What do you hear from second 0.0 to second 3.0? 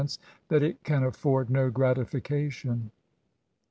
«6n8e^ that it can afford no gratification.